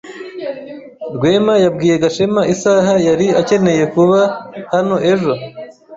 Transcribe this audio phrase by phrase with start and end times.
[1.15, 4.19] Rwema yabwiye Gashema isaha yari akeneye kuba
[4.73, 5.33] hano ejo?